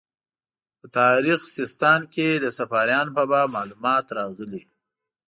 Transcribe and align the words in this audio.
په 0.79 0.85
تاریخ 0.99 1.39
سیستان 1.57 2.01
کې 2.13 2.27
د 2.33 2.45
صفاریانو 2.57 3.15
په 3.17 3.23
باب 3.31 3.47
معلومات 3.57 4.05
راغلي. 4.17 4.63